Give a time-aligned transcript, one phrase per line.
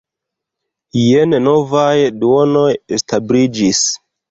[0.99, 1.93] Jen novaj
[2.25, 2.67] duonoj
[3.01, 3.87] establiĝis.